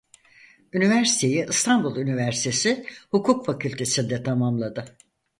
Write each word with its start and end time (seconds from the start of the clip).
Üniversiteyi 0.73 1.45
İstanbul 1.49 1.95
Üniversitesi 1.97 2.85
Hukuk 3.11 3.45
Fakültesinde 3.45 4.23
tamamladı. 4.23 4.97